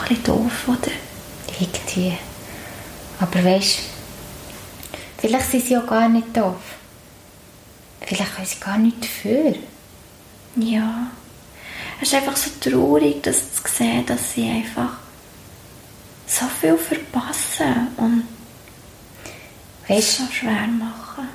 bisschen 0.00 0.24
doof, 0.24 0.68
oder? 0.68 0.90
Irgendwie. 1.60 2.16
Aber 3.20 3.44
weißt 3.44 3.80
vielleicht 5.18 5.50
sind 5.50 5.64
sie 5.64 5.76
auch 5.76 5.86
gar 5.86 6.08
nicht 6.08 6.36
doof. 6.36 6.56
Vielleicht 8.00 8.34
können 8.34 8.46
sie 8.46 8.60
gar 8.60 8.78
nicht 8.78 9.02
dafür. 9.02 9.54
Ja. 10.56 11.08
Es 12.00 12.08
ist 12.08 12.14
einfach 12.14 12.36
so 12.36 12.50
traurig, 12.60 13.22
das 13.22 13.54
zu 13.54 13.62
sehen, 13.66 14.06
dass 14.06 14.32
sie 14.32 14.48
einfach 14.48 14.92
so 16.26 16.46
viel 16.60 16.76
verpassen 16.78 17.88
und 17.96 18.22
Weißt 19.88 20.18
so 20.18 20.24
schwer 20.30 20.66
machen. 20.66 21.28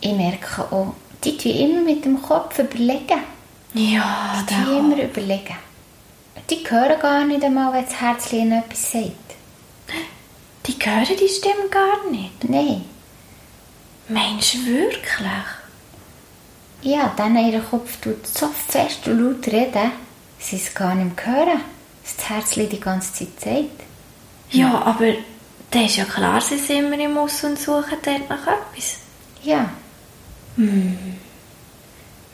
ich 0.00 0.12
merke 0.12 0.60
auch, 0.70 0.94
die 1.24 1.38
tun 1.38 1.52
immer 1.52 1.80
mit 1.80 2.04
dem 2.04 2.20
Kopf 2.20 2.58
überlegen. 2.58 3.20
Ja, 3.72 4.44
Die 4.48 4.76
immer 4.76 5.02
überlegen. 5.02 5.56
Die 6.50 6.64
hören 6.68 7.00
gar 7.00 7.24
nicht 7.24 7.44
einmal, 7.44 7.72
wenn 7.72 7.84
das 7.84 8.00
Herz 8.00 8.32
ihnen 8.32 8.52
etwas 8.52 8.92
sagt. 8.92 9.12
Die 10.66 10.72
hören 10.72 11.16
die 11.20 11.28
Stimme 11.28 11.68
gar 11.70 12.10
nicht. 12.10 12.44
Nein. 12.48 12.84
Meinst 14.08 14.54
du 14.54 14.66
wirklich? 14.66 15.28
Ja, 16.82 17.14
dann 17.16 17.36
ihr 17.36 17.60
Kopf 17.60 17.96
tut 18.00 18.26
so 18.26 18.48
fest 18.48 19.08
und 19.08 19.18
laut 19.18 19.46
reden, 19.46 19.92
sie 20.38 20.56
es 20.56 20.74
gar 20.74 20.94
nicht 20.94 21.16
mehr 21.16 21.26
hören, 21.26 21.60
was 22.02 22.16
das 22.16 22.28
Herz 22.28 22.54
die 22.54 22.80
ganze 22.80 23.12
Zeit 23.14 23.40
sagt. 23.40 23.80
Ja, 24.50 24.82
aber 24.82 25.14
das 25.70 25.82
ist 25.84 25.96
ja 25.96 26.04
klar, 26.04 26.40
sie 26.40 26.58
sind 26.58 26.92
immer 26.92 26.98
im 27.02 27.16
Aus 27.16 27.42
und 27.42 27.58
suchen 27.58 27.96
dort 28.04 28.28
nach 28.28 28.46
etwas. 28.46 28.96
Ja, 29.42 29.70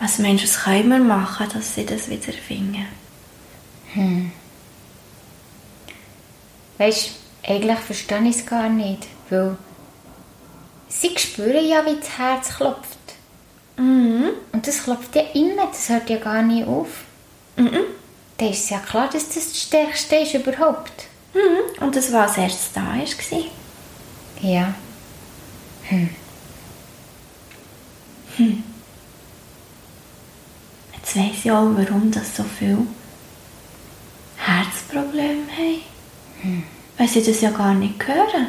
Was 0.00 0.18
meinst 0.18 0.44
du, 0.44 0.48
was 0.48 0.64
können 0.64 0.88
wir 0.88 0.98
machen, 0.98 1.46
dass 1.52 1.74
sie 1.74 1.86
das 1.86 2.08
wieder 2.08 2.32
finden? 2.32 2.86
Weisst, 6.78 7.10
eigentlich 7.46 7.78
verstehe 7.78 8.22
ich 8.22 8.36
es 8.36 8.46
gar 8.46 8.68
nicht, 8.68 9.06
weil 9.28 9.56
sie 10.88 11.16
spüren 11.18 11.66
ja, 11.66 11.84
wie 11.84 11.96
das 11.96 12.18
Herz 12.18 12.56
klopft. 12.56 12.98
Mhm. 13.76 14.30
Und 14.52 14.66
das 14.66 14.84
klopft 14.84 15.14
ja 15.16 15.22
immer, 15.34 15.66
das 15.66 15.88
hört 15.88 16.10
ja 16.10 16.18
gar 16.18 16.42
nicht 16.42 16.66
auf. 16.66 17.04
Mhm. 17.56 17.80
Dann 18.36 18.48
ist 18.48 18.64
es 18.64 18.70
ja 18.70 18.78
klar, 18.78 19.08
dass 19.12 19.28
das 19.28 19.48
das 19.48 19.60
Stärkste 19.60 20.16
ist 20.16 20.34
überhaupt. 20.34 21.06
Mhm. 21.34 21.84
Und 21.84 21.96
das 21.96 22.12
war 22.12 22.22
als 22.28 22.36
erstes 22.36 22.72
da 22.72 22.94
war. 22.94 23.50
Ja. 24.40 24.74
Jetzt 30.94 31.16
weiss 31.16 31.44
ich 31.44 31.50
auch, 31.50 31.68
warum 31.74 32.10
das 32.10 32.36
so 32.36 32.44
viele 32.44 32.86
Herzprobleme 34.92 35.46
haben. 35.56 36.64
Weil 36.98 37.08
sie 37.08 37.22
das 37.22 37.40
ja 37.40 37.50
gar 37.50 37.74
nicht 37.74 38.06
hören. 38.06 38.48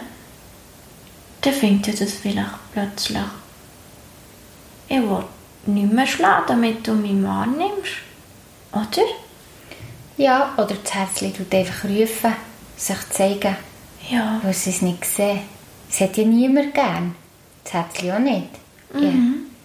Dann 1.42 1.54
findet 1.54 1.88
ihr 1.88 2.06
das 2.06 2.14
vielleicht 2.14 2.50
plötzlich. 2.74 3.18
Ich 4.88 4.98
will 5.02 5.24
nicht 5.66 5.92
mehr 5.94 6.06
schlafen, 6.08 6.46
damit 6.48 6.86
du 6.88 6.94
mich 6.94 7.24
wahrnimmst. 7.24 8.02
Oder? 8.72 9.06
Ja, 10.18 10.54
oder 10.58 10.76
das 10.84 10.94
Herz 10.94 11.20
tut 11.20 11.54
einfach 11.54 11.86
rufen, 11.86 12.34
sich 12.78 13.10
zeigen, 13.10 13.56
Ja. 14.10 14.40
weil 14.44 14.54
sie 14.54 14.70
es 14.70 14.82
nicht 14.82 15.06
sehen. 15.06 15.42
Es 15.90 16.00
hat 16.02 16.18
ja 16.18 16.26
niemand 16.26 16.74
gern. 16.74 17.16
Das 17.64 17.74
Herz 17.74 18.00
auch 18.00 18.20
nicht. 18.20 18.50
Ja. 18.94 19.10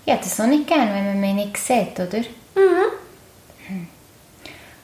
Ich 0.05 0.12
hätte 0.12 0.27
es 0.27 0.41
auch 0.41 0.47
nicht 0.47 0.67
gern, 0.67 0.89
wenn 0.95 1.05
man 1.06 1.21
mich 1.21 1.34
nicht 1.34 1.56
sieht, 1.56 1.99
oder? 1.99 2.19
Hm. 3.69 3.89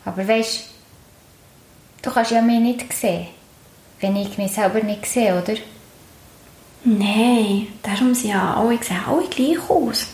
Aber 0.04 0.26
weisst, 0.28 0.64
du 2.02 2.10
kannst 2.10 2.32
ja 2.32 2.42
mich 2.42 2.60
nicht 2.60 2.92
sehen, 2.92 3.28
wenn 4.00 4.16
ich 4.16 4.36
mich 4.36 4.52
selber 4.52 4.82
nicht 4.82 5.06
sehe, 5.06 5.40
oder? 5.40 5.54
Nein, 6.84 7.68
darum 7.82 8.14
sind 8.14 8.30
ja 8.30 8.54
alle, 8.54 8.82
sehen 8.82 9.00
alle 9.06 9.28
gleich 9.28 9.70
aus. 9.70 10.06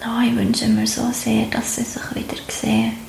Oh, 0.00 0.20
ich 0.24 0.36
wünsche 0.36 0.68
mir 0.68 0.86
so 0.86 1.10
sehr, 1.10 1.46
dass 1.46 1.74
sie 1.74 1.82
sich 1.82 2.14
wieder 2.14 2.36
sehen. 2.48 3.07